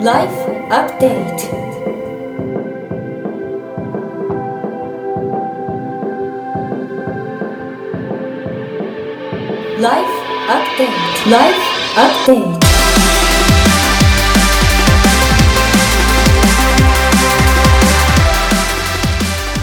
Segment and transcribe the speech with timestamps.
[0.00, 0.30] Life
[0.70, 1.50] Update.
[9.80, 10.10] ライフ
[10.48, 11.58] アップデートライフ
[11.96, 12.66] アップデート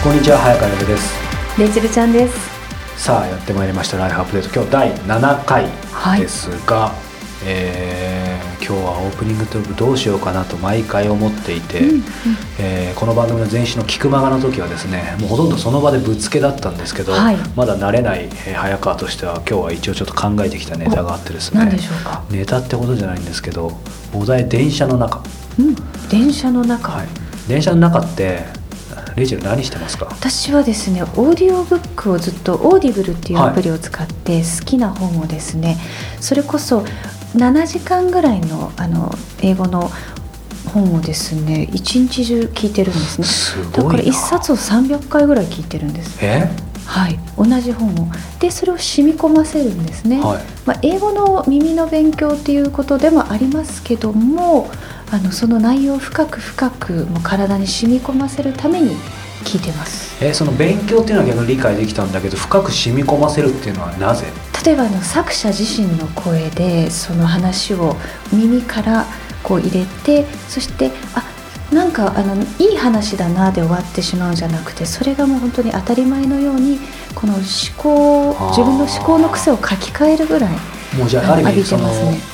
[0.02, 1.14] こんにちは早川洋です。
[1.58, 2.56] レイチェルちゃんです。
[3.02, 5.64] さあやってまいりましたライフアップデート今日第7回
[6.20, 6.92] ですが、
[7.44, 8.05] えー今日は
[9.06, 11.82] オープニングトークどうしようかなと毎回思っていて、
[12.58, 17.36] えーこの番組の前身の「菊間が」の時はですねもうほとんどその場でぶっつけだったんですけど、はい。
[17.54, 22.22] まだ慣れない、えー早川としては今日は一応ちょっと考えてきたネタがあってですね何でしょうか？
[22.30, 23.78] ネタってことじゃないんですけど
[24.14, 25.22] お題電車の中、
[25.58, 25.74] うん、
[26.08, 26.92] 電車の中。
[26.92, 27.06] はい、
[27.48, 28.44] 電車の中って
[29.14, 30.06] レイチェル何してますか？
[30.10, 35.78] 私はですね、オーディオブックをずっと Audible っていうアプリを使って好きな本をですね、
[36.20, 36.84] それこそ
[37.36, 39.90] 7時間ぐらいのあの英語の
[40.72, 43.26] 本をですね、一日中聞いてるんですね。
[43.26, 43.82] すごいな。
[43.84, 46.18] だから一冊を300回ぐらい聞いてるんです。
[46.24, 46.50] え？
[46.86, 48.08] はい、同じ本を。
[48.38, 50.20] でそれを染み込ませるんですね。
[50.20, 50.42] はい。
[50.64, 54.70] まあ、英語の耳の勉強っていうことでもありますけども
[55.10, 58.94] あのその内容を深く深くもう体に染み込ませるために
[59.44, 60.24] 聞いてます。
[60.24, 64.26] えーその勉強っていうのは逆に理解できたんだけど深く染み込ませるっていうのはなぜ？
[64.66, 67.94] 例えばあの作者自身の声でその話を
[68.32, 69.06] 耳から
[69.44, 71.22] こう入れてそしてあ
[71.72, 76.80] なんかあのいい話だなで終わってしまうんじゃなくてそれがもう本当に当たり前のように
[77.14, 77.44] この思
[77.76, 80.50] 考自分の思考の癖を書き換えるぐらい
[80.98, 81.88] もうじゃあある意味その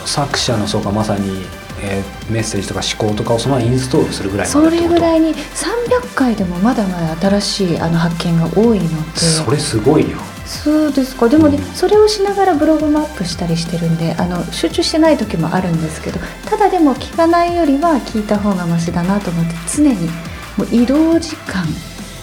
[0.06, 1.44] 作者のそうかまさに、
[1.83, 9.19] えーメッセージとか思考とかをそのままインストールするぐらいまそれぐらいに300回でもまだまだ新しいあの発見が多いので。
[9.19, 10.16] それすごいよ
[10.53, 11.28] そうですか。
[11.28, 20.09] でもね、うんそれをしながらブログもアップしたりしてるんであの集中してない時もあるんですけどただでも聞かないよりは聞いた方がマシだなと思って常に
[20.56, 21.65] もう移動時間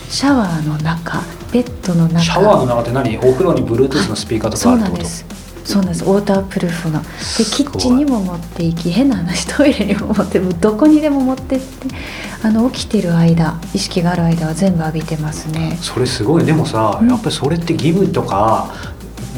[0.09, 1.21] シャワーの中
[1.51, 2.19] ベッドの中。
[2.19, 3.17] シャワーの中って何？
[3.17, 4.95] お風呂に Bluetooth のスピーカーとかそあるってこと？
[4.95, 5.25] うなんです
[5.69, 6.03] そうなんです。
[6.03, 7.07] ウォータープルーフので
[7.45, 11.65] キッチンにも持っていき変な話トイレにも持ってどこにでも持ってって
[12.43, 15.77] あの起きてる間意識がある間は全部浴びてますね。
[15.79, 16.43] それすごい。
[16.43, 17.09] でもさ、うん。
[17.09, 18.73] やっぱりそれって義務とか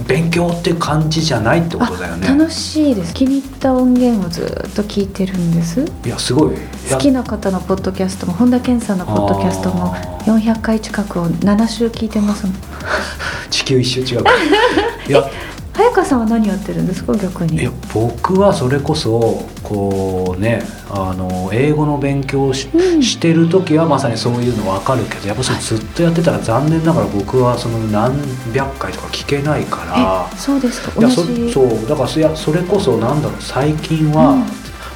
[0.07, 2.27] 勉強って感じじゃないってことだよね。
[2.29, 3.13] あ楽しいです。
[3.13, 5.85] 気に入った音源をずっと聞いてるんです。
[6.05, 6.55] いやすごい。
[6.89, 10.33] 好きな方のポッドキャストも本田健さんのポッドキャストもあー。
[10.37, 12.55] 400回近くを7週聞いてますもん。
[13.51, 14.23] 地球一周違う。
[15.09, 15.29] いや
[15.73, 17.61] 早川さんは何やってるんですか逆に？
[17.61, 23.01] いや僕はそれこそこうねあの英語の勉強をし,、うん。
[23.19, 28.13] てる時はまさにそういうの分かるけどやっぱそれずっとやってたら残念ながら僕はその何
[28.53, 30.29] 百回とか聞けないから。
[30.31, 30.99] えそうですか。
[30.99, 31.87] いやそそう。
[31.87, 34.45] だからそいやそれこそなんだろう最近は、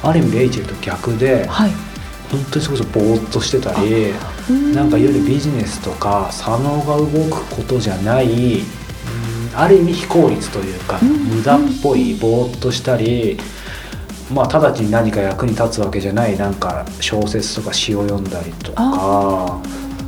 [0.02, 1.70] ある意味レイチェルと逆ではい。
[2.30, 4.12] 本当にそれこそぼーっとしてたり
[4.74, 8.85] なんかいわゆるビジネスとか左脳が動くことじゃない、うん
[9.56, 11.08] ある意味非効率というか、うん。
[11.36, 13.38] 無駄っぽいぼーっとしたり、
[14.32, 19.60] まあ直ちに何か役に立つわけじゃないなんか小説とか詩を読んだりとか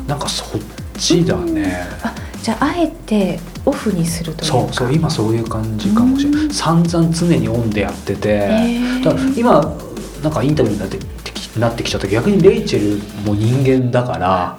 [0.07, 0.61] なんかそっ
[0.99, 4.59] ちだね、あじゃああえてオフにするというか。
[4.59, 6.51] そうそう今そういう感じかもしれない、うん。
[6.53, 8.49] 散々常にオンでやってて、
[9.05, 9.77] だから今
[10.23, 10.99] なんかインタビューになって
[11.59, 12.07] なってきちゃった。
[12.07, 14.57] 逆にレイチェルも人間だから、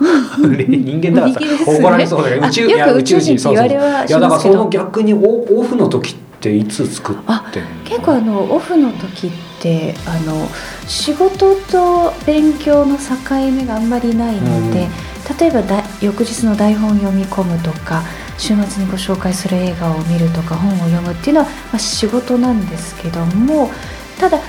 [0.47, 1.77] レ 人間だからさね。
[1.79, 3.67] 怒られそうだけど宇宙あよく宇宙人そうそう。
[3.67, 7.15] いやだからその逆にオオフの時っていつ作っ
[7.51, 7.69] てんの？
[7.85, 10.47] 結構あのオフの時ってあの
[10.87, 13.03] 仕事と勉強の境
[13.51, 14.87] 目があんまりないので、
[15.39, 18.03] 例えばだ翌日の台本を読み込むとか
[18.37, 23.69] 週末にご紹介する映画を見るとか本を読むっていうのは、まあ、仕事なんですけども
[24.17, 24.41] ただオ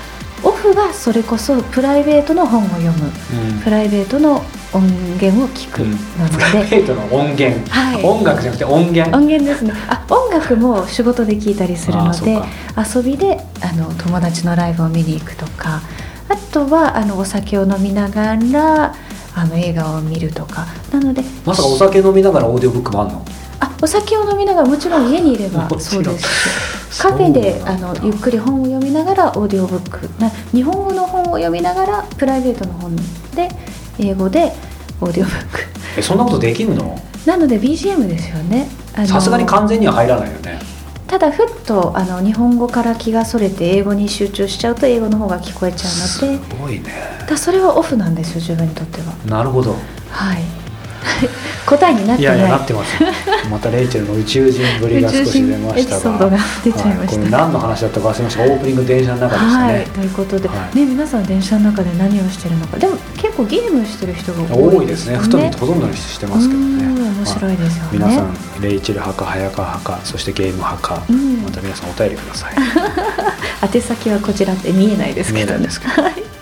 [0.61, 3.11] フはそれこそプライベートの本を読む。
[3.53, 3.61] うん。
[3.61, 4.87] プライベートの音
[5.19, 5.83] 源を聞く。
[5.83, 5.93] うん。
[6.19, 8.05] なのプライベで、ートの音源、はい。
[8.05, 9.17] 音楽じゃなくて音源。
[9.17, 9.73] 音源ですね。
[9.89, 12.39] あ音楽も仕事で聞いたりするので
[12.77, 15.81] あ遊びであの友達のライブを見に行くとか
[16.29, 18.95] あとはあのお酒を飲みながら
[19.35, 20.67] あの映画を見るとか。
[20.93, 23.25] なのでまさかお酒飲みながらオーディオブックもあんの？
[23.61, 26.27] あお酒を飲みながらもちろん家にいればそうです。
[26.27, 32.97] しカフェであのゆっくり本を読みながらオーディオブックな日本語の本を読みながらプライベートの本
[33.35, 33.49] で
[33.99, 34.53] 英語で
[35.01, 35.61] オーディオブック。
[35.97, 37.01] えそんなことできんの？
[37.27, 38.69] なので BGM ですよね。
[39.07, 40.59] さすがに完全には入らないよね。
[41.07, 46.57] ただふっとあの日本語から気がそれて英語に集中しちゃうと英語の方が聞こえちゃすうので。
[46.57, 46.93] ごいね。
[47.29, 49.15] だそれはオフなんですよ自分にとっては。
[49.27, 49.75] なるほど。
[50.11, 50.43] はい
[51.71, 52.37] 答えになってない。
[52.37, 52.97] いやいやなってます
[53.49, 56.31] またレイチェルの宇宙人ぶりが少し出ましたが。
[56.31, 57.17] が出ちゃいました。
[57.17, 60.77] はこれ何の話だったか忘れましたがオープニング電車の中でしたね、はい、ということで、はい。
[60.77, 62.77] ね皆さん電車の中で何をしてるのか。
[62.79, 65.17] でも結構ゲームしてる人が多い多いですね。
[65.17, 66.85] ふと見てほとんどの人してますけどね。
[66.85, 67.89] うん面白いですよね。
[67.93, 71.43] 皆さんレイチェル派か早川派かそしてゲーム派か、うん。
[71.43, 72.55] また皆さんお便りください。
[73.75, 75.53] 宛先はこちらって見えないですけどね。
[75.53, 76.40] 見えないですけど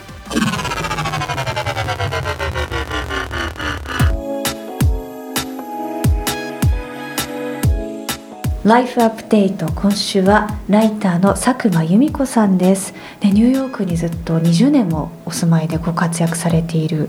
[8.68, 12.92] ライフアップデート今週はライターの佐久間由美子さんです。
[13.18, 17.08] でニューヨークにずっと20年もお住まいでご活躍されている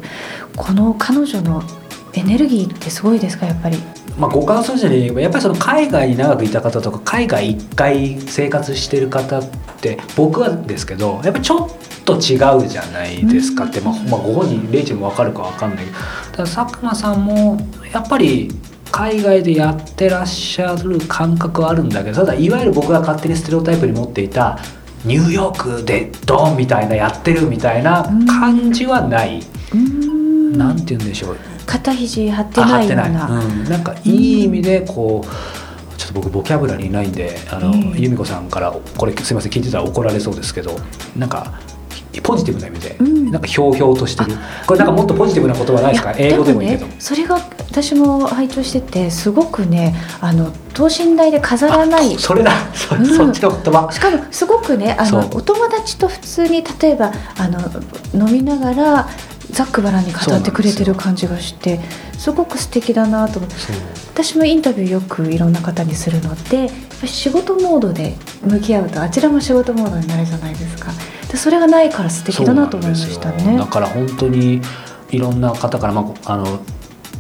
[0.56, 1.62] この彼女の
[2.14, 3.78] エネルギーってすごいですかやっぱり？
[4.18, 9.50] まあ、ご感想じゃねやっぱりその海外に長くいた方とか海外一回生活してる方っ
[9.82, 11.70] て僕はですけどやっぱりちょっ
[12.06, 13.66] と違うじゃないですか。
[13.66, 16.46] って、まあ、まあご本人レイチも分かるか分かんないけど。
[16.46, 17.58] 佐久間さんも
[17.92, 18.50] やっぱり
[18.92, 24.60] 海外でやってらっしゃる感覚はあるんだけどただいわゆる僕が勝手にステレオタイプに持っていた
[25.06, 29.40] ニューヨークでドンみたいなやってるみたいな感じはない、
[29.76, 30.58] ん。
[30.58, 31.38] なんて言うんでしょう。
[31.66, 33.30] 肩肘張ってないような。
[33.30, 37.98] うん、なんかいい意味でこうちょっと僕ボキャブラリーないんであの、うん。
[37.98, 40.76] 由美子さんからこれすいません聞いてたら怒られそうですけど
[41.16, 41.62] なんか
[42.22, 43.32] ポジティブな意味で、うん。
[43.32, 44.32] なんかひょうひょうとしてる。
[44.66, 46.86] これなんかもっとポジティブな言葉ないですかや英語でもいいけど。
[46.86, 52.52] ね、それが私も拝聴しててすごくねあの等身大で飾らないそれだ。
[52.74, 53.06] そ,、うん。
[53.06, 53.92] そっちの言葉。
[53.92, 57.60] しかもすごくねあのお友達と普通に例えばあの
[58.28, 59.10] 飲みながら
[59.52, 61.80] ざっくばらんに語ってくれてる感じがして
[62.18, 63.56] すごく素敵だなと思って。
[64.14, 66.70] 私もインタビューよくいろんな方にするので
[67.08, 70.92] 仕事モードで向き合うとあちらも仕事モードになるじゃないですか。
[71.32, 73.58] でそれがないから素敵だなと思いましたね。
[73.58, 74.62] だから本当に
[75.10, 76.60] いろんな方から、まあ、あの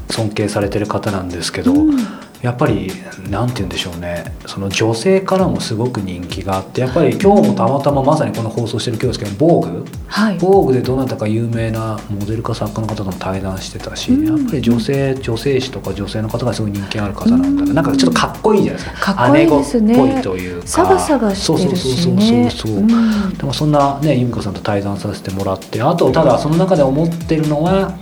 [0.10, 2.92] 尊敬されてる方なんですけど、うんやっぱり
[3.30, 4.34] なんて言うんでしょうね。
[4.46, 9.86] その女性からもすごく人気があってやっぱり今日もたまたままさにこの放送してる今日ですけど防具。
[10.08, 10.38] はい。
[10.40, 19.14] 防具でどなたか有名なモデルか作家の方とも対談してたし、うんやっぱり女性女性誌とか女性の方がすごい人気ある方なんだな、なんかちょっとかっこいいじゃないですか。
[19.14, 19.94] かっこいいですね。
[19.94, 20.68] 姉子っぽいというか。
[20.68, 22.50] サバサバしてるしね。
[22.50, 23.34] そうそうそうそうそう、うん。
[23.34, 27.98] でもそんなね由美子さんと対談させてもらってあとただその中で思ってるのは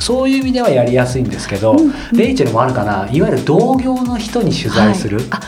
[0.00, 1.92] そういう意味ではやりやすいんですけど、うんうん。
[2.16, 3.08] レイチェルもあるかな。
[3.10, 5.26] いわゆる同業の人に取材する、はい。
[5.30, 5.40] あ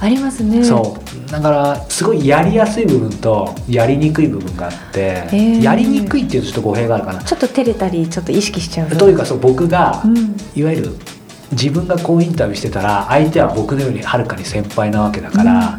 [0.00, 0.62] ありますね。
[0.62, 0.98] そ
[1.28, 1.30] う。
[1.30, 5.62] だからすごいやりやすい部分とやりにくい部分があって、ー。
[5.62, 10.36] やりにくいっていうとちょっと語弊があるかな、ちょっと照れたりちょっと意識しちゃうというかそう僕が、うん。
[10.54, 10.96] いわゆる
[11.52, 15.58] 自分がこうインタビューしてたら相手は僕のよりはるかに先輩なわけだから、うん。
[15.58, 15.70] うん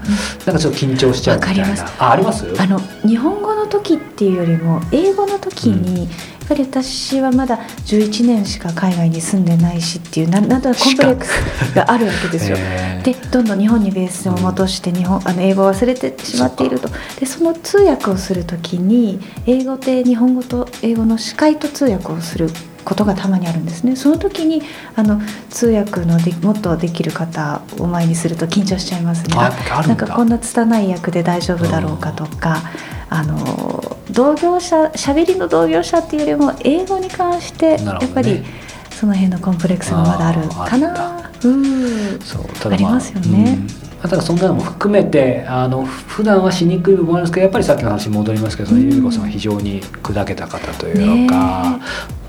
[0.46, 1.66] なんかちょっと緊張しちゃうみたいな。
[2.00, 2.46] ああります？
[2.60, 6.10] あの日本語の時っていうよりも英語の時に、やっ
[6.48, 11.30] ぱり私はまだ11年しか海外に住んでないしっていうなんなんとなくコンプレックス
[11.76, 12.58] があるわけですよ。
[12.58, 16.90] へーでどんどん日本にベースを戻して日本あの英語を忘れてしまっていると。
[17.20, 22.50] でその通訳をする時に英語で日本語と英語の司会と通訳をする
[22.84, 23.96] ことがたまにあるんですね。
[23.96, 24.62] その時に
[24.96, 25.20] あの
[25.50, 29.36] 通訳のでもっとできる方を前にすると緊張しちゃいますね。
[29.36, 32.62] なんかこんな拙い役で大丈夫だろうかとか、
[33.10, 38.44] あの同業者喋りの同業者っていうよりも英語に関してやっぱり
[38.92, 41.32] その辺のコンプレックスがまだあるかな。
[41.44, 42.20] うん。
[42.22, 43.58] そうたありますよね。
[43.60, 43.86] うん。
[44.02, 48.82] ただそんなのも含めてあの普段はしにくい部分もあるんですけどやっぱりさっきの話に戻りますけど、うん。
[48.82, 51.80] 由美子さんは非常に砕けた方というか、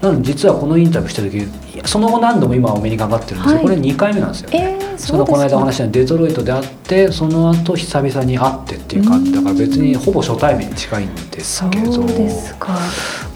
[0.00, 3.64] なので実はこのインタビューした時その後何度も今お目にかかってるんですよ、はい。
[3.64, 4.78] これ2回目なんですよね。
[4.80, 9.32] えー、そのこの間お話ししたデトロイトで会ってその後久々に会ってっていう感じ。
[9.32, 12.78] だから別にほぼ初対面に近いんですそうけどですか。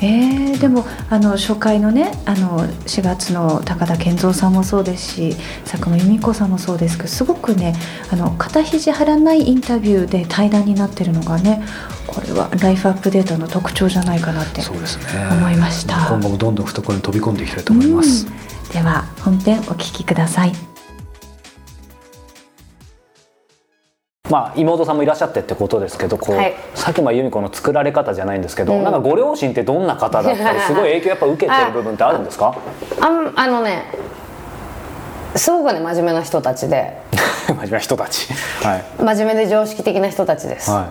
[0.03, 7.75] えー、でもあの初回のねあの4月の高田健三さんもそうですし佐久間由美子さんもそうですけどすごくね
[8.11, 11.63] あの肩肘張らないインタビューで対談になってるのがね
[12.11, 15.05] これはライフアップデートの特徴じゃないかなってそうですね。
[15.31, 18.73] 思いました今後もどんどん懐に飛び込んでいきたいと思います、うん。
[18.73, 20.53] では本編お聞きください。
[24.29, 26.55] まあ、妹さんもいらっしゃってってことですけどこう、はい。
[26.77, 28.85] 佐久間由美子の作られ方じゃないんですけど、うん。
[28.85, 32.55] なんかご両親ってどんな方だったりすごい影響やっぱ受けてる 部分ってあるんですか？
[33.01, 33.85] あんあのね
[35.35, 36.97] すごくね真面目な人たちで。
[37.49, 38.33] 真面目な人たち。
[38.63, 40.89] はい、真面目で常識的な人たちです、は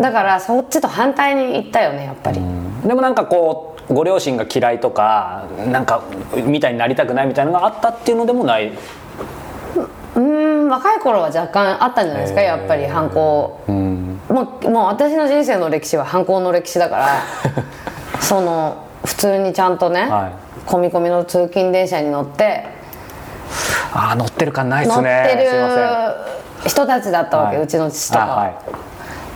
[0.00, 6.02] だからそっちと反対に行ったよねやっぱり、い、でもなんかこうご両親が嫌いとかなんか
[6.34, 8.72] みたいになりたくないみたいなのがあったっていうのでもない？
[10.16, 13.60] うん若い頃は若干あったんじゃないですかやっぱり反抗。
[13.68, 14.20] うん。
[14.28, 17.08] もうもう私の人生の歴史は反抗の歴史だから
[18.20, 20.32] その普通にちゃんとね、はい。
[20.68, 22.66] 込み込みの通勤電車に乗って
[23.92, 25.36] ああ乗ってる感ないっすね。
[25.36, 26.64] てすいません。
[26.64, 27.64] る人たちだったわけ、はい。
[27.64, 28.52] うちの父とかは、あ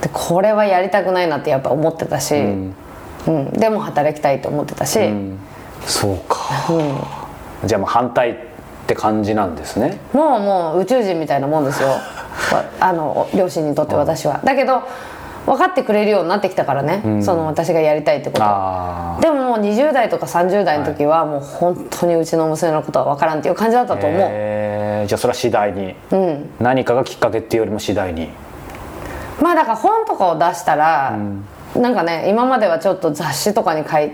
[0.05, 3.51] はいでこれはやりたくないなってやっぱ思ってたし、うん。
[3.53, 4.99] でも働きたいと思ってたし、
[5.85, 6.37] そうか、
[7.65, 8.35] じゃあもう反対っ
[8.87, 9.99] て感じなんですね。
[10.13, 11.89] もうもう宇宙人みたいなもんですよ。
[11.89, 11.99] わ
[12.79, 14.41] あの両親にとって私は。
[14.43, 14.83] だけど
[15.47, 23.51] 分かってくれるようになってきたからね、その私がやりたいってことあでももう20代とか30代の時はもう本当にうちの娘のことは分からんってい。
[23.51, 28.29] う感じだったと思う、えーじゃあそれは次第に、うん何かがきっかけっていうよりも次第に
[29.41, 31.17] まあだから本とかを出したら、
[31.75, 34.11] なんかね今まではちょっと雑誌とかに書い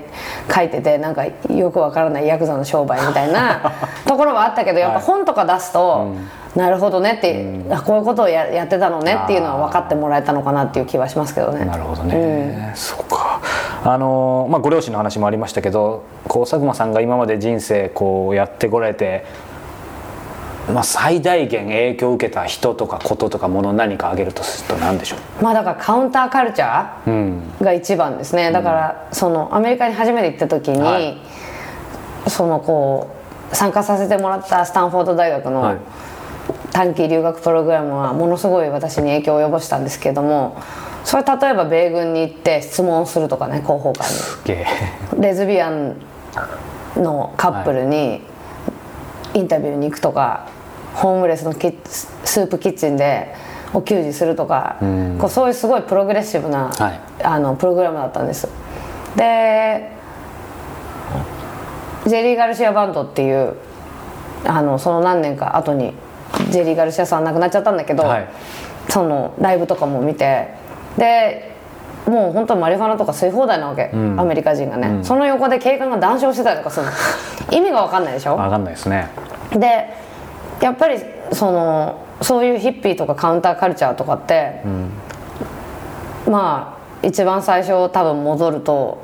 [0.54, 3.72] 書いててなんかよくわからないヤクザの商売みたいな
[4.08, 6.08] ところはあったけどやっぱ本とか出すと、
[6.56, 11.66] なるほどねって、あこういうことをややってたのねっていうのは分かってもらえたのかなっていう気はしますけどね。
[11.66, 13.40] なるほどね、そうか。
[13.84, 19.26] あのまあご両親の話もありましたけどこう佐久間さんが今まで人生こうやってこられて、
[20.72, 25.44] まあ、最大限影響を受けた人とかこととかもの何か挙げるとすると何でしょう？
[25.44, 27.42] まあだからカウンターカルチャうん。
[27.60, 31.18] ーが一番ですね、だからそのアメリカに初めて行った時に、はい。
[32.30, 33.16] そのこ
[33.52, 35.78] う参加させてもらったスタンフォード大学の、はい。
[36.72, 40.58] 短期留学プログラムはものすごい私に影響を及ぼしたんですけれども
[41.04, 44.14] それ例えば米軍に行って質問をするとかね広報官に。
[44.14, 44.66] すげえ。
[45.20, 45.98] レズビアン
[46.96, 48.22] のカップルに
[49.34, 50.48] インタビューに行くとか、
[50.94, 53.34] ホームレスのキッスープキッチンで
[53.74, 54.78] お給仕するとか、
[55.20, 57.00] こうそういうすごいプログレッシブな、はい。
[57.24, 58.48] あのプログラムだったんです。
[59.16, 59.90] で
[62.06, 63.56] ジェリー・ガルシアバンドっていう
[64.46, 65.94] あのその何年か後に
[66.50, 68.28] ジェリー・ガルシアさん亡くなっちゃったんだけど、はい。
[68.90, 70.48] そのライブとかも見て
[70.98, 71.51] で
[72.08, 76.92] もう本当マリファナとか吸い放題なわけ、アメリカ人がね、その横で警官が談笑してたりとかするの。
[77.52, 78.36] 意味が分かんないでしょ？
[78.38, 79.08] 分かんないですね。
[79.52, 79.94] で
[80.62, 81.00] やっぱり
[81.34, 84.62] そのそういうヒッピーとかカウンターカルチャーとかって、
[86.30, 89.00] まあ一番最初多分戻ると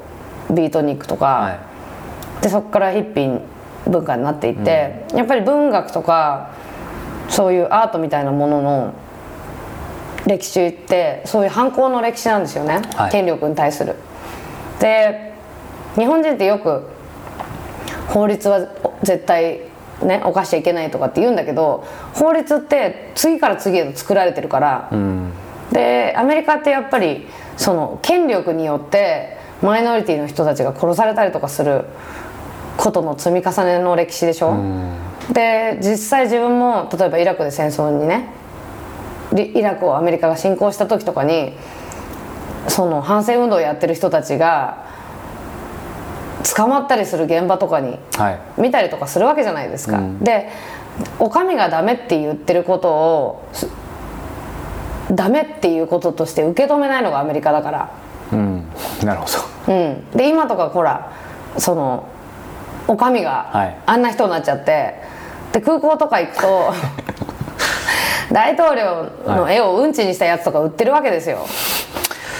[0.51, 2.43] ビートニックとか、はい。
[2.43, 3.39] でそこからヒッピー
[3.87, 6.49] 文化になっていって、やっぱり文学とか
[7.29, 8.93] そういうアートみたいなものの
[10.27, 13.11] 歴史ってそういう反抗の歴史なんですよね、はい。
[13.11, 13.95] 権力に対する。
[14.79, 15.33] で
[15.95, 16.83] 日本人ってよく
[18.09, 18.67] 法律は
[19.01, 19.61] 絶対
[20.03, 24.91] ね犯しちゃいけないとかって言うんだけど法律って次から次へと作られてるから、
[25.71, 27.25] でアメリカってやっぱり
[27.57, 31.85] その権力によってマイノリティの人たちが殺されたりとかする
[32.77, 34.55] ことの積み重ねの歴史でしょ、
[35.33, 38.46] で実際自分も例えばイラクで戦争にねリ
[39.43, 41.53] イラクをアメリカが侵攻した時とかに
[42.67, 44.85] その反戦運動をやってる人たちが
[46.55, 48.61] 捕まったりする現場とかにはい。
[48.61, 50.49] 見たりとかするわけじゃないですか、で
[51.19, 53.67] お上がダメって言ってることをす
[55.11, 57.91] ダメっていうこととして受け止めないのがアメリカだから。
[58.33, 58.63] うん。
[59.03, 59.27] なるほ
[59.67, 59.73] ど。
[59.73, 60.11] うん。
[60.11, 61.13] で今とかほら
[61.57, 62.09] その
[62.87, 63.77] お上がはい。
[63.85, 64.95] あんな人になっちゃって、
[65.53, 66.73] で空港とか行くと
[68.31, 71.45] 大統領の絵をうんちにしたやつとか売ってるわけですよ。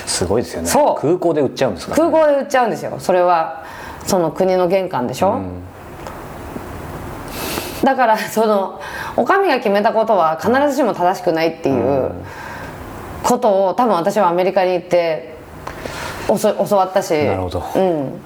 [0.06, 0.68] すごいですよね。
[0.68, 1.02] そう。
[1.02, 2.96] 空港で売っちゃうんですか、空港で売っちゃうんですよ。
[3.00, 3.64] それは
[4.06, 5.42] その国の玄関でしょ、
[7.84, 8.80] だからその
[9.16, 12.12] お上が決めたことは必ずしも正しくないっていう
[13.24, 15.36] ことを多分私はアメリカに行って
[16.28, 16.36] 教
[16.78, 17.14] わったし。
[17.26, 17.64] なるほど。
[17.76, 18.22] うん、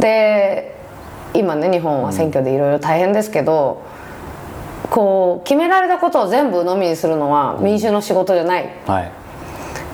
[0.00, 0.74] で
[1.34, 3.82] 今ね日本は選挙でいろいろ大変ですけど、
[4.92, 9.10] こう決められたことを全部鵜呑みにするのは民衆の仕事じゃない、はい。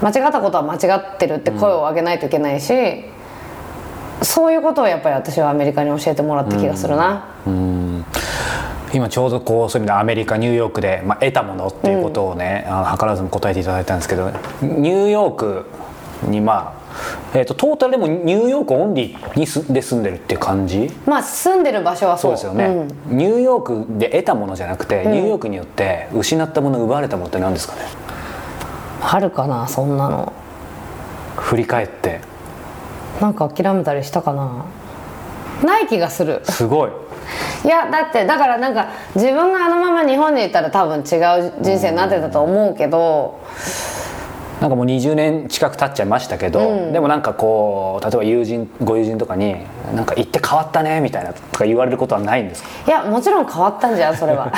[0.02, 2.74] 間違ったことは間違ってるって声を上げないといけないし、
[4.22, 7.26] そういうことをやっぱり私はアメリカに教えてもらった気がするな、
[8.92, 14.30] 今ちょうどこうそういう意味でアメリカニューヨークで、まあ、得たものっていうことをね、あの図らずも答えていただいたんですけど
[14.62, 15.66] ニューヨーク
[16.24, 16.87] にまあ
[17.34, 20.90] えー、とトータルでもニューヨークオンリーにすで住んでるっていう感じ？
[21.06, 22.30] まあ住んでる場所はそう。
[22.32, 22.88] ですよね、ん。
[23.08, 27.82] ニューヨークで得たものじゃなくて、ニューヨークによって失ったもの奪われたものって何ですかね？
[29.02, 30.32] あるかなそんなの。
[31.36, 32.20] 振り返って。
[33.20, 34.64] なんか諦めたりしたかな。
[35.64, 36.40] ない気がする。
[36.44, 36.90] すごい。
[37.64, 43.40] いやだってだからなんか自分があのまま日本にいたら多分違う人生になってたと思うけど
[44.60, 49.54] なんかもう20年近く経っちゃいましたけど、でもなんかこう例えば友人ご友人とかに
[49.94, 52.68] 「なんか行って変わったね」みたいなとか言われることはないんですか？
[52.86, 54.52] いやもちろん変わったんじゃんそれは。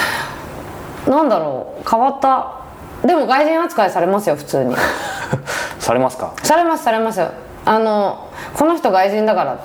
[1.06, 2.46] なんだろう変わった。
[3.06, 4.74] でも外人扱いされますよ普通に。
[5.78, 6.32] されますか？
[6.42, 7.22] されますされます
[7.66, 9.58] あのこの人外人だから。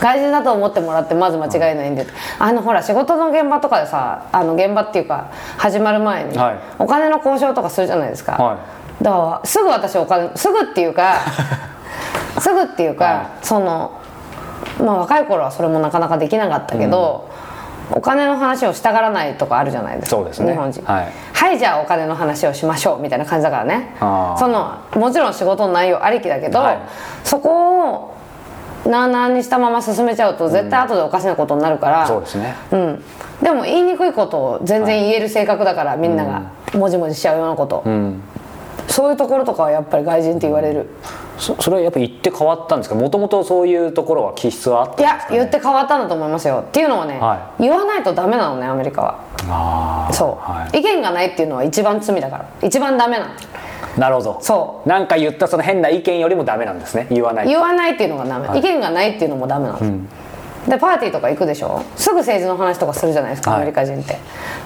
[0.00, 2.06] 外人だと思ってもらってまず間違いないんで。
[2.38, 5.26] あのほら仕事の現場とかでさあの現場っていうか
[5.58, 6.54] 始まる前にはい。
[6.78, 8.56] お金の交渉とかするじゃないですか、は
[9.00, 11.16] だからすぐ私お金すぐっていうか
[12.38, 13.26] すぐっていうか、はい。
[13.42, 13.92] その
[14.80, 17.28] まあ若い頃はそれもなかなかできなかったけど、
[17.90, 20.52] お金の話をしたがらないとかあるじゃないですかそうですね。
[20.52, 20.82] 日本人。
[20.84, 21.12] はい。
[21.32, 23.94] はいじゃあお金の話をしましょうみたいな感じだからね。
[24.00, 26.78] そのもちろん仕事の内容ありきだけど、はい。
[27.24, 28.14] そこを
[28.86, 32.54] なあなあにしたまま進めちゃうと絶対後でおかしなことになるから、そうですね。
[32.72, 33.04] うん、
[33.40, 36.42] でも言いにくいことを全然言える性格だから、みんなが
[36.74, 38.22] もじもじしちゃうようなこと、うん
[38.92, 40.90] そういうところとかはやっぱり外人って言われる。
[41.38, 42.94] そそれはやっぱ言って変わったんですか？
[42.94, 46.62] もともとそういうところは気質はあったいや言って変わったんだと思いますよ。
[46.68, 50.10] っていうのはね、は言わないとダメなのねアメリカは。
[50.12, 50.78] そう、はい。
[50.78, 52.48] 意見がないっていうのは一番罪だから。
[52.62, 53.30] 一番ダメなの。
[53.96, 54.38] なるほど。
[54.42, 54.88] そう。
[54.88, 57.06] なんか言ったその変な意見よりもダメなんですね。
[57.10, 59.78] 言わない言わないっていうのがダメ、意見がないっていうのもダメなの、
[60.68, 61.82] でパーティーとか行くでしょ？
[61.96, 63.62] すぐ政治の話とかするじゃないですか、はい。
[63.62, 64.18] アメリカ人って。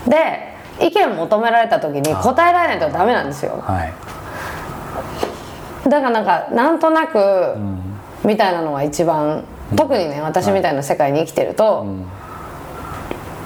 [0.06, 3.62] で意見求められた時に答えられないとダメなんですよ。
[3.62, 3.92] はい
[5.88, 7.55] だからなんかなんとなく
[8.25, 9.45] みたいなのは一番
[9.76, 11.87] 特にね私みたいな世界に生きてると、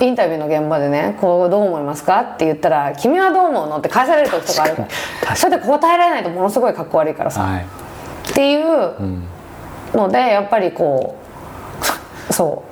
[0.01, 4.75] インタビューの現場でね「こうどう思いますか?」って言ったら「君はどう思うの?」って返される時とかある。
[4.77, 4.83] か
[5.31, 7.61] らそれで答えられないとものすごいかっこ悪いからさ、はい。
[7.61, 8.93] っていう
[9.95, 11.17] のでやっぱりこ
[12.29, 12.63] う そ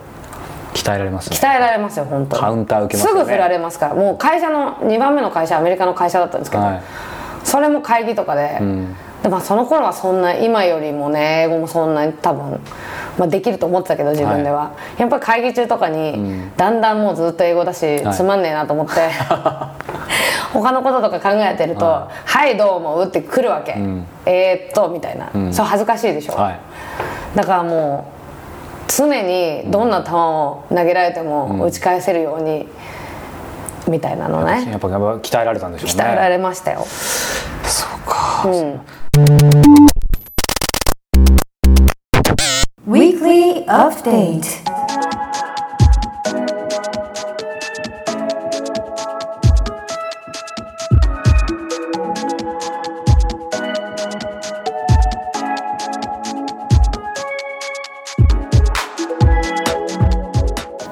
[0.75, 1.37] 鍛えられますね。
[1.37, 2.43] う鍛えられますよ本当に。
[2.43, 3.21] カウンター受けますよね。
[3.21, 3.95] すぐ振られますから。
[3.95, 6.83] もう会社の2番目の会社アメリカの会社だったんですけど、はい。
[7.45, 8.61] それも会議とかで,、
[9.23, 12.61] でまあ、その頃はそんな今よりもね英語もそんなに多分、
[13.19, 18.15] まあ、できると思ってたけど自分では、やっぱり会議中とかに、だんだんもうずっと英語だし、はい。
[18.15, 18.93] つまんねえなと思って
[20.55, 23.77] 他のこととか考えてると「はい、どう思う?」って来るわけ、
[24.25, 26.59] えーっとみたいな、そう恥ずかしいでしょ、はい。
[27.35, 28.07] だからも
[28.87, 32.69] う常にどんな球を投げられても打ち返せるように、
[33.89, 34.69] みたいなのね。
[34.71, 36.05] やっぱ鍛えられたんでしょうね。
[36.05, 36.87] 鍛えられましたよ、
[37.65, 38.45] そうか、
[42.87, 44.47] Weekly Update.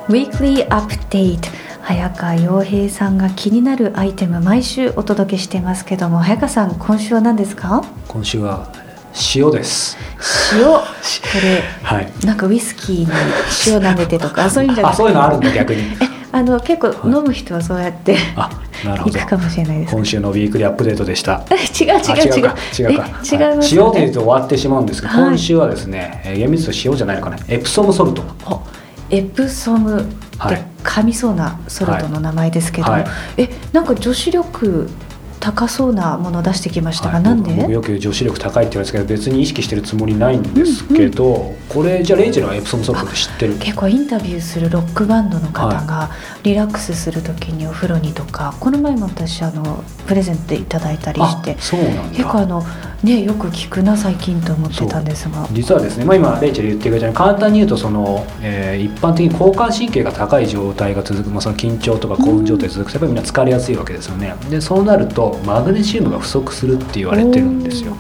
[0.09, 7.85] Weekly Update 早川洋平さんが気になるアイテム毎週お届けしてますけども早川さん今週は何ですか？
[8.09, 8.72] 今週は
[9.35, 9.96] 塩です。
[10.53, 10.64] 塩？
[10.64, 10.81] こ
[11.42, 12.12] れ はい。
[12.27, 13.07] なんかウイスキーに
[13.68, 15.03] 塩舐めてとか そういうんじゃなくて。
[15.03, 15.83] あそういうのあるんだ逆に。
[16.33, 18.51] あの結構飲む人はそうやって、あ
[18.85, 19.18] なるほど。
[19.20, 21.44] かもしれないです今週のウィークリーアップデートでした。
[21.81, 22.55] 違う違うあ違うか違うか。
[22.79, 22.99] え違い
[23.57, 24.01] ます塩よね。
[24.01, 25.29] で言うと終わってしまうんですけど、はい。
[25.29, 27.37] 今週はですね、えー厳密に塩じゃないのかな。
[27.49, 28.22] エプソムソルト。
[28.44, 28.61] お
[29.09, 30.05] エプソム
[30.37, 33.07] はい噛みそうなソルトの名前ですけど、はい。
[33.37, 34.88] えなんか女子力
[35.47, 37.71] 高そうなものを出してきましたが、はいなんで？
[37.71, 43.59] よく女子力高いって言われるんですけど別に意識してるつもりないんですけど、これじゃあレイチェルはエプソムソルト知ってる？
[43.59, 46.11] 結構インタビューするロックバンドの方が
[46.43, 51.53] リラックスする時にお風呂にとかこの前も私あのプレゼントでいただいたりして。
[51.53, 52.03] あそうなんだ。
[52.11, 52.65] 結構あの
[53.05, 55.29] ねよく聞くな最近と思ってたんです。
[55.31, 64.35] が実はですね、まあ、今レイチェル言ってくれたように簡単に言うとその、えー一般的に交感神経が高い状態が続く、まあ、その緊張とか興奮状態が続くとやっぱりみんな疲れやすいわけですよね。
[64.49, 67.96] でそうなるとマグネシウムが不足するって言われてるんですよ。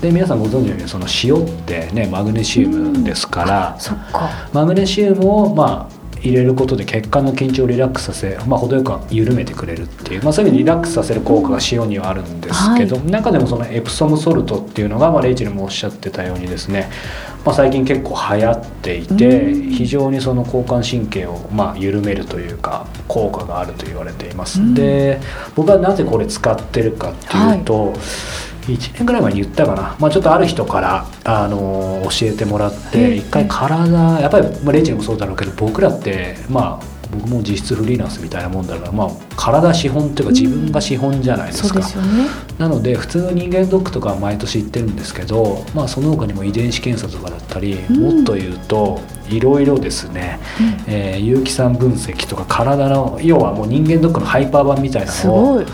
[0.00, 3.78] で皆さんご存知のようにその塩ってねマグネシウムですから
[4.12, 4.30] か。
[4.52, 16.88] マグネシウムをまあ入れることで血管の緊張をリラックスさせ、まあ、程よく緩めてくれるっていう、まあ、そういう意味でリラックスさせる効果が塩にはあるんですけど、中でもそのエプソムソルトっていうのが、まあ、レイチェルもおっしゃってたようにですね、
[17.44, 25.20] まあ、最近結構流行っていて非常にその交感神経をまあ緩めるというか効果があると言われています、で
[25.54, 27.92] 僕はなぜこれ使ってるかっていうと、
[28.66, 42.26] 1年ぐらい前に言ったかな、まあ、ちょっとある人から、あの教えてもらって一回体やっぱり、まあ、レイチェルもそうだろうけど僕らってまあ僕も実質フリーランスみたいなもんだから、まあ、体資本っていうか自分が資本じゃないですか、そうですよね。
[42.58, 50.38] なので普通の人間ドックとかは毎年行ってるんですけど、まあ、その他にも遺伝子検査とかだったり、もっと言うといろいろですね、
[50.86, 55.64] えー有機酸分析とか体の要はもう人間ドックのハイパー版みたいなのを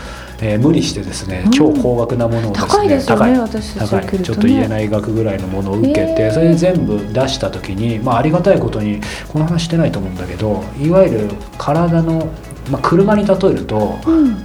[0.43, 4.19] えー無理してですね超高額なものをですね、高いですよね高い私たちね。
[4.25, 6.33] ちょっと言えない額ぐらいのものを受けて、えー。
[6.33, 12.29] それで全部出した時に、まあ、ありがたいことにこの話してないと思うんだけどいわゆる体の、
[12.71, 13.99] まあ、車に例えると,、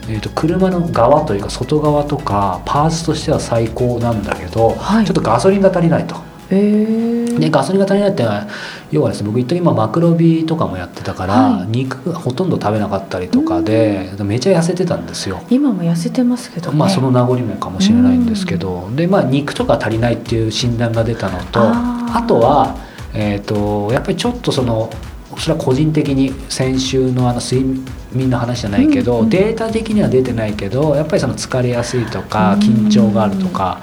[0.09, 5.05] えー、と車の側というか外側とかパーツとしては最高なんだけど、はい。
[5.05, 6.24] ちょっとガソリンが足りないと。
[6.49, 8.47] えー、でガソリンが足りないってのは
[8.91, 11.67] 要はですね僕一時今マクロビとかもやってたから、はい。
[11.67, 15.41] 肉ほとんど食べなかったりとかで、めちゃ痩せてたんですよ。
[15.49, 16.77] 今も痩せてますけどね。
[16.77, 22.77] まあその名残もかもしれないんですけど、でまあ肉とか足りないっていう診断が出たのとあとは、
[23.13, 24.89] えー、とやっぱりちょっとその
[25.37, 33.81] それは個人的に先週のあの睡眠の話じゃないけど、データ的には出てないけどやっぱりその疲れやすいとかうん緊張があるとか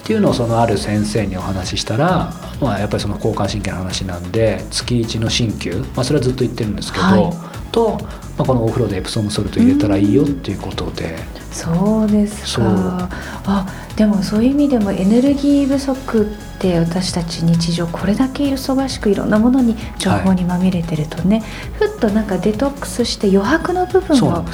[0.00, 7.72] っていうのをそのある先生にお話ししたら、まあ、やっぱりその交感神経の話なんで月1の鍼灸、まあ、それはずっと言ってるんですけど、はい。
[7.72, 7.98] と、
[8.36, 11.16] まあ、このお風呂でエプソムソルト入れたらいいよっていうことで。
[11.52, 13.08] そうですか。
[13.46, 13.66] あ
[13.96, 21.44] でもそういう意味でもエネルギー不足って私たち日常これだけ忙しくいろんなものに情報にまみれてるとね、
[21.78, 24.44] ふっとなんかデトックスして余白の部分を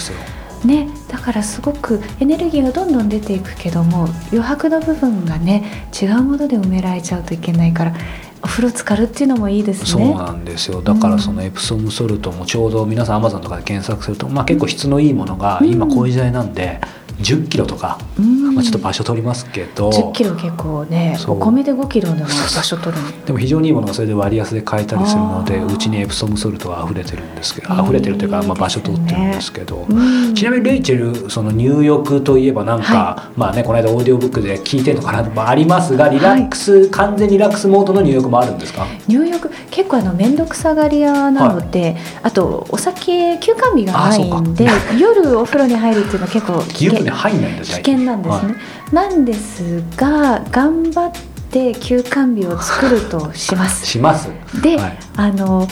[0.64, 7.94] ねだからすごくエネルギーがどんどん出ていくけども余白の部分がね違うもので埋められちゃうといけないから
[8.42, 10.14] お風呂浸かるっていうのもいいですそうね。
[10.14, 10.80] なんですよ。
[10.80, 16.80] だからそのエプソムソルトもちょうど皆さんアマゾンとかで検索すると、まあ、結構質のいいものが今こういう時代なんで
[17.20, 18.54] 1 0キロとか、うん。
[18.54, 19.90] まあ、ちょっと場所取りますけど。
[19.90, 23.24] 10キロ結構ねお米で5キロでも場所取るの。
[23.26, 29.86] でも非常にいいものがそれで割安で買えたりするのでうちにエプソムソルトが溢れてるんですけど溢れてるというか、まあ、場所取ってるんですけど。
[29.88, 30.34] うん。
[30.34, 38.86] ちなみにレイチェルその入浴といえばなんか、はまあねこの間オーディオブックで聞いてるのかな、まあ、ありますがリラックス、完全リラックスモードの入浴もあるんですか？
[39.06, 44.66] 入浴結構あの面倒くさがり屋なので、あとお酒休館日がないんで
[44.98, 48.54] 夜お風呂に入るっていうのは結構危湯 険船入んないんです危ね険なんですね、
[48.92, 51.12] なんですが頑張っ
[51.50, 53.86] て休館日を作るとします。
[53.86, 54.28] します。
[54.62, 54.98] で、はい。
[55.16, 55.66] あの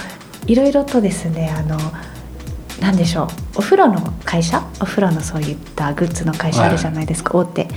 [0.46, 1.78] いろいろとですねあの
[2.80, 7.68] なんでしょうお風呂の会社お風呂のそういったグッズの会社あるじゃないですか、大手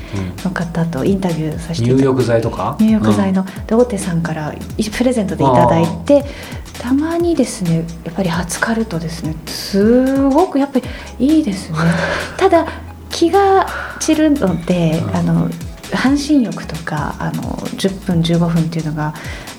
[0.43, 2.78] の方とインタビューさせて入浴剤とか？
[2.80, 6.24] 入浴剤の、で大手さんからいプレゼントでいただいて
[6.80, 9.36] たまにですねやっぱり初カルとですね。
[9.47, 10.86] すごくやっぱり
[11.19, 11.78] いいですね。
[12.38, 12.65] ただ
[13.21, 13.67] 気が
[13.99, 15.15] 散るので、うん。
[15.15, 15.49] あの
[15.93, 19.13] 半身浴とかあの10分15分っていうのが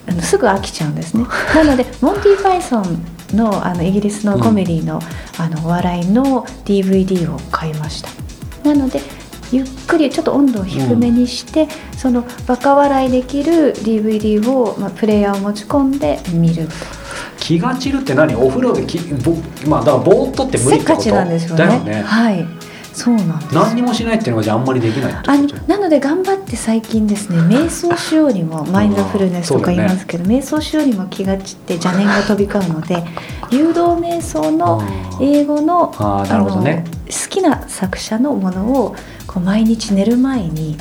[0.08, 1.24] あのすぐ飽きちゃうんですね。
[1.54, 4.98] なのでモンティ・パイソンのあのイギリスのコメディの,、
[5.38, 8.08] あのお笑いの DVD を買いました。
[8.64, 9.00] なので
[9.52, 16.72] ゆっくりちょっと温度を低めにして、そのバカ笑いできる DVD を、まあ、プレイヤーを持ち込んで見ると。
[17.38, 18.34] 気が散るって何？
[18.34, 21.02] お風呂できぼまあだからぼーっとって無理せっかってこと？
[21.02, 21.66] ちなんですよね。
[21.66, 22.02] だよね。
[22.02, 22.61] はい
[22.94, 23.54] そうなんです。
[23.54, 25.22] 何にもしないっていうのがじゃああんまりできないあ
[25.66, 33.02] なので頑張って最近ですね 瞑想しようにもマインドフルネスとか言いますけど、瞑想しようにも気が散って邪念が飛び交うので
[33.50, 34.82] 誘導瞑想の
[35.20, 36.84] 英語のあーなるほどね。
[37.08, 38.94] 好きな作者のものを
[39.26, 40.76] こう毎日寝る前に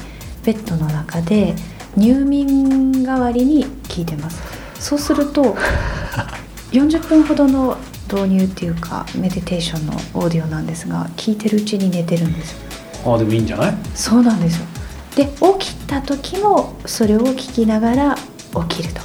[0.45, 1.55] ベッドの中で
[1.97, 4.41] 入眠代わりに聞いてます。
[4.79, 5.55] そうすると
[6.71, 7.77] 40分ほどの
[8.11, 13.13] 導入っていうかメディテーションのオーディオなんですが聞いてるうちに寝てるんですよ。
[13.13, 13.73] あでもいいんじゃない？
[13.95, 14.65] そうなんですよ。
[15.15, 15.25] で
[15.59, 18.15] 起きた時もそれを聞きながら
[18.69, 19.01] 起きると。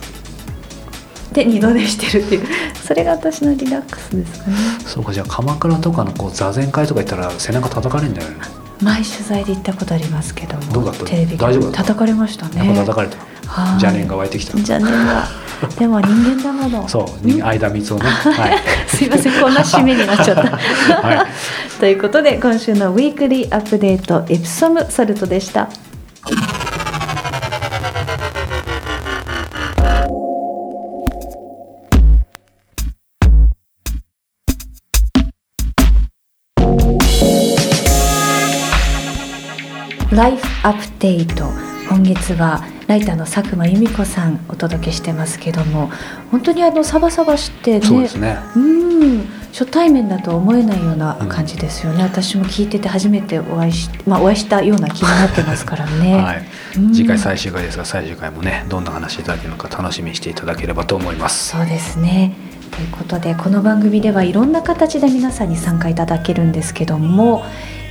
[1.33, 2.47] で二度寝してるっていう。
[2.75, 4.57] それが私のリラックスですかね。
[4.87, 8.37] そうかじゃあ鎌倉とかのこう座禅会とか行ったら背中叩かれるんだよね。
[8.81, 11.05] 前取材で行ったことありますけどもどうだった？
[11.05, 12.75] テレビ大丈夫叩かれましたね。
[12.75, 13.17] 叩かれた。
[13.49, 13.69] はい。
[13.71, 14.53] 邪念が湧いてきた。
[14.53, 15.25] 邪念が
[15.79, 16.89] でも人間だもの。
[16.89, 18.05] そうに間三つをね。
[18.07, 18.59] はい。
[18.89, 20.43] すいませんこんな締めになっちゃった、
[21.07, 21.27] はい。
[21.81, 25.69] ということで今週のウィークリーアップデートエプソムソルトでした。
[40.13, 41.45] ライフアップデート
[41.91, 45.91] 今月はライターの佐久間由美子さんお届けしてますけども
[46.31, 48.39] 本当にあのサバサバしてねそうですね。
[48.55, 48.97] うん
[49.57, 56.47] 初対面だと思えないような感じですよね、私も聞いてて初めてお会いし,、まあ、お会いしたような気になってますからね、はい。
[56.77, 56.93] うん。
[56.93, 61.57] 次回最終回ですが最終回もねどんな話いただけるのか楽しみにしていただければと思います。
[61.57, 62.35] そうですね。
[62.71, 67.43] ということでこの番組ではいろんな形で皆さんに参加いただけるんですけども、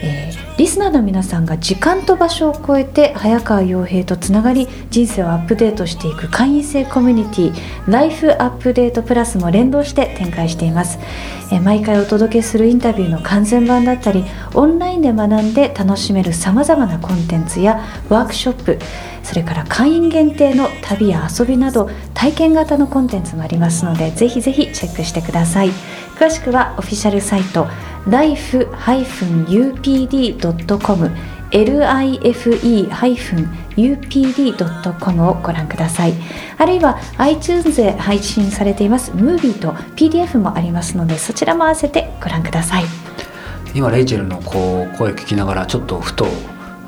[0.01, 10.97] えーリスナーの皆さんが時間と場所を超えて早川洋平とつながり人生をアップデートしていく会員制コミュニティライフアップデートプラスも連動して展開しています、
[11.51, 18.79] えー毎回お届けするインタビューの完全版だったりオンラインで学んで楽しめるさまざまなコンテンツやワークショップ
[19.23, 25.69] それから会員限定の旅や遊びなど体験型のコンテンツもありますのでぜひぜひチェックしてください。
[26.15, 27.67] 詳しくはオフィシャルサイト
[28.08, 28.65] life-upd.com
[33.78, 36.13] life-upd.com をご覧ください。
[36.58, 42.86] あるいは iTunes で配信されていますムービーと PDF もありますのでそちらも合わせてご覧ください。
[43.73, 46.25] 今レイチェルのこう声聞きながらちょっとふと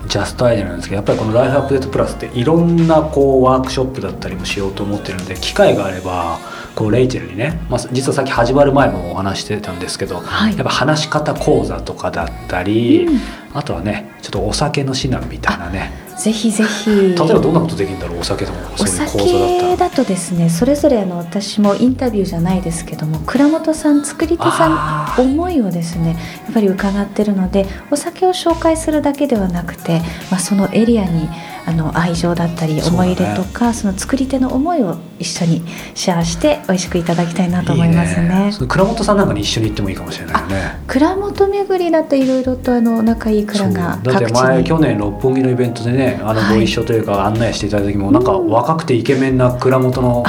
[0.08, 6.40] ジャストアイデアなんですけどやっぱりこの「ライフアップデートプラス」っていろんなこうワークショップだったりもしようと思ってるので機会があれば
[6.78, 10.56] こうレイチェルにね、まあ、実はさっき始まる前もお話してたんですけど、はい。
[10.56, 13.20] やっぱ話し方講座とかだったり、うん。
[13.56, 18.20] あとはねちょっとお酒の指南みたいなねぜひぜひ例えばどんなことできるんだろう？
[18.20, 19.24] お酒でもおそういう講座だったら。
[19.24, 30.02] 酒だとですねそれぞれあの私もインタビューじゃないですけども倉本さん作り手さあん思いをですねやっぱり伺ってるのでお酒を紹介するだけではなくて、
[30.32, 31.30] まあ、そのエリアに
[31.66, 35.62] あの愛情だったり思い入れとかそ,、の作り手の思いを一緒に
[35.96, 38.46] シェアして美味しくいただきたいなと思いますね。
[38.46, 40.80] いいその倉本さんなんかに一緒に行ってもいいかもしれないよね。
[40.88, 46.58] 蔵元巡りだといろいろとあの仲いい蔵がそうだって各地に前去年六本木のイベントでねあのはい。
[46.58, 50.24] ご一緒というか案内していただいた時もなんか若くてイケメンな蔵元の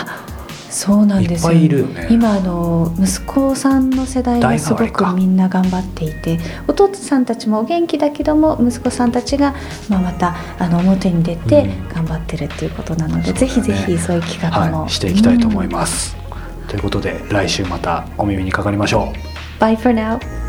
[0.70, 1.52] そうなんですよ。
[1.52, 2.08] いっぱいいるよね。
[2.10, 9.54] 今あの息子さんの世代がすごくみんな頑張っていてお父さんたちもお元気だけども息子さんたちが、
[9.88, 11.88] まあ、またあの表に出てうん。
[11.88, 13.40] 頑張ってるっていうことなので、そうだね。
[13.40, 16.16] ぜひぜひそういう企画も、はい、していきたいと思います。
[16.68, 19.62] ということで来週またお耳にかかりましょう。
[19.62, 20.47] Bye for now